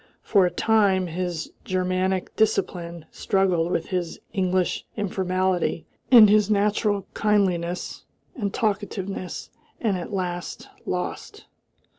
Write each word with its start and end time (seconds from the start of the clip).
For 0.23 0.47
a 0.47 0.49
time 0.49 1.05
his 1.05 1.51
Germanic 1.63 2.35
discipline 2.35 3.05
struggled 3.11 3.71
with 3.71 3.89
his 3.89 4.17
English 4.33 4.83
informality 4.97 5.85
and 6.09 6.27
his 6.27 6.49
natural 6.49 7.05
kindliness 7.13 8.05
and 8.35 8.51
talkativeness, 8.51 9.51
and 9.79 9.97
at 9.97 10.11
last 10.11 10.67
lost. 10.87 11.45